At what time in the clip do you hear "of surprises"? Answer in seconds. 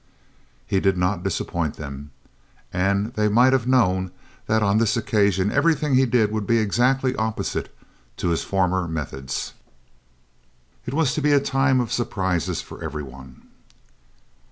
11.79-12.63